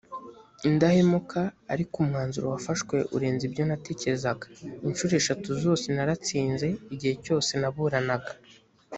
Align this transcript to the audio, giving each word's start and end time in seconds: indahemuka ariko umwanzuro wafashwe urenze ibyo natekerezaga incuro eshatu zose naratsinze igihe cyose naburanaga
indahemuka 0.67 1.41
ariko 1.73 1.93
umwanzuro 2.03 2.45
wafashwe 2.53 2.95
urenze 3.15 3.41
ibyo 3.49 3.63
natekerezaga 3.69 4.45
incuro 4.87 5.13
eshatu 5.21 5.49
zose 5.63 5.85
naratsinze 5.95 6.67
igihe 6.93 7.13
cyose 7.25 7.51
naburanaga 7.61 8.31